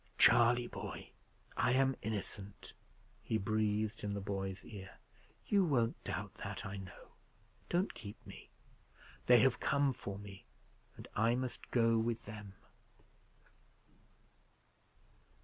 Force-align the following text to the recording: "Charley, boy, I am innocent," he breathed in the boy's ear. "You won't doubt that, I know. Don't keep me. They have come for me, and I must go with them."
"Charley, 0.17 0.65
boy, 0.65 1.11
I 1.55 1.73
am 1.73 1.95
innocent," 2.01 2.73
he 3.21 3.37
breathed 3.37 4.03
in 4.03 4.15
the 4.15 4.19
boy's 4.19 4.65
ear. 4.65 4.97
"You 5.45 5.63
won't 5.63 6.03
doubt 6.03 6.33
that, 6.43 6.65
I 6.65 6.77
know. 6.77 7.11
Don't 7.69 7.93
keep 7.93 8.17
me. 8.25 8.49
They 9.27 9.41
have 9.41 9.59
come 9.59 9.93
for 9.93 10.17
me, 10.17 10.47
and 10.97 11.07
I 11.15 11.35
must 11.35 11.69
go 11.69 11.99
with 11.99 12.25
them." 12.25 12.55